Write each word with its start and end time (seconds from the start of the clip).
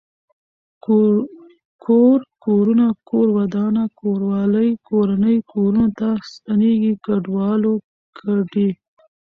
کور 1.85 2.17
کورونه 2.43 2.85
کور 3.09 3.27
ودانه 3.37 3.83
کوروالی 3.99 4.69
کورنۍ 4.87 5.37
کورنو 5.51 5.85
ته 5.97 6.09
ستنيږي 6.31 6.93
کډوالو 7.05 7.73
کډي 8.17 8.69